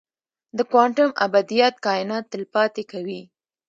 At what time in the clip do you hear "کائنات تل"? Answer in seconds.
1.85-2.43